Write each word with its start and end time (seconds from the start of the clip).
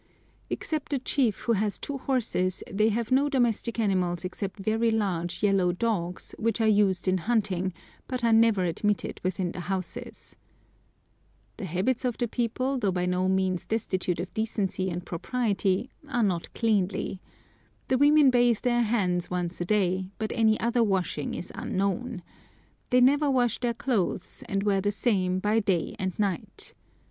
Except 0.49 0.89
the 0.89 0.97
chief, 0.97 1.41
who 1.41 1.51
has 1.53 1.77
two 1.77 1.99
horses, 1.99 2.63
they 2.67 2.89
have 2.89 3.11
no 3.11 3.29
domestic 3.29 3.79
animals 3.79 4.25
except 4.25 4.57
very 4.59 4.89
large, 4.89 5.43
yellow 5.43 5.71
dogs, 5.71 6.33
which 6.39 6.59
are 6.59 6.67
used 6.67 7.07
in 7.07 7.19
hunting, 7.19 7.71
but 8.07 8.23
are 8.23 8.33
never 8.33 8.63
admitted 8.63 9.21
within 9.23 9.51
the 9.51 9.59
houses. 9.59 10.35
The 11.57 11.65
habits 11.65 12.03
of 12.03 12.17
the 12.17 12.27
people, 12.27 12.79
though 12.79 12.91
by 12.91 13.05
no 13.05 13.29
means 13.29 13.67
destitute 13.67 14.19
of 14.19 14.33
decency 14.33 14.89
and 14.89 15.05
propriety, 15.05 15.91
are 16.09 16.23
not 16.23 16.51
cleanly. 16.55 17.21
The 17.87 17.99
women 17.99 18.31
bathe 18.31 18.61
their 18.63 18.81
hands 18.81 19.29
once 19.29 19.61
a 19.61 19.65
day, 19.65 20.07
but 20.17 20.31
any 20.33 20.59
other 20.59 20.83
washing 20.83 21.35
is 21.35 21.51
unknown. 21.53 22.23
They 22.89 23.01
never 23.01 23.29
wash 23.29 23.59
their 23.59 23.75
clothes, 23.75 24.43
and 24.49 24.63
wear 24.63 24.81
the 24.81 24.89
same 24.89 25.37
by 25.37 25.59
day 25.59 25.95
and 25.99 26.17
night. 26.17 26.73